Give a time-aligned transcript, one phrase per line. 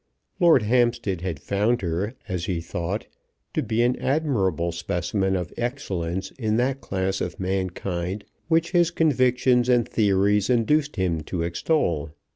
[0.39, 3.05] Lord Hampstead had found her, as he thought,
[3.53, 9.69] to be an admirable specimen of excellence in that class of mankind which his convictions
[9.69, 12.09] and theories induced him to extol.